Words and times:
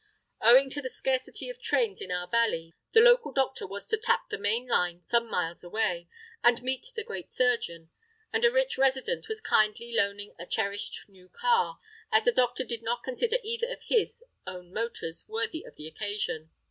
Owing 0.41 0.71
to 0.71 0.81
the 0.81 0.89
scarcity 0.89 1.47
of 1.47 1.61
trains 1.61 2.01
in 2.01 2.11
our 2.11 2.27
valley, 2.27 2.73
the 2.91 2.99
local 3.01 3.31
doctor 3.31 3.67
was 3.67 3.87
to 3.89 3.97
tap 3.99 4.29
the 4.31 4.39
main 4.39 4.65
line 4.67 5.03
some 5.03 5.29
miles 5.29 5.63
away, 5.63 6.07
and 6.43 6.63
meet 6.63 6.87
the 6.95 7.03
great 7.03 7.31
surgeon; 7.31 7.91
and 8.33 8.43
a 8.43 8.49
rich 8.51 8.79
resident 8.79 9.29
was 9.29 9.41
kindly 9.41 9.93
loaning 9.93 10.33
a 10.39 10.47
cherished 10.47 11.07
new 11.07 11.29
car, 11.29 11.77
as 12.11 12.25
the 12.25 12.31
doctor 12.31 12.63
did 12.63 12.81
not 12.81 13.03
consider 13.03 13.37
either 13.43 13.67
of 13.71 13.83
his 13.83 14.23
own 14.47 14.73
motors 14.73 15.27
worthy 15.27 15.63
of 15.63 15.75
the 15.75 15.85
occasion. 15.85 16.49